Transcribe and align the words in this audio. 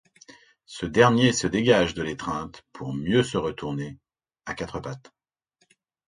Se 0.65 0.87
dernier 0.87 1.31
se 1.31 1.45
dégage 1.45 1.93
de 1.93 2.01
l’étreinte 2.01 2.65
pour 2.73 2.95
mieux 2.95 3.21
se 3.21 3.37
retourner, 3.37 3.99
à 4.47 4.55
quatre 4.55 4.79
pattes. 4.79 5.11